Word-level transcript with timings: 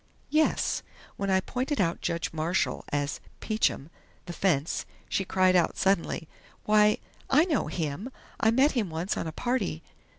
"Yes. 0.31 0.81
When 1.15 1.29
I 1.29 1.41
pointed 1.41 1.79
out 1.79 2.01
Judge 2.01 2.33
Marshall 2.33 2.83
as 2.91 3.19
'Peachum', 3.39 3.91
the 4.25 4.33
fence, 4.33 4.83
she 5.07 5.23
cried 5.25 5.55
out 5.55 5.77
suddenly: 5.77 6.27
'Why, 6.65 6.97
I 7.29 7.45
know 7.45 7.67
him! 7.67 8.09
I 8.39 8.49
met 8.49 8.71
him 8.71 8.89
once 8.89 9.15
on 9.15 9.27
a 9.27 9.31
party.... 9.31 9.83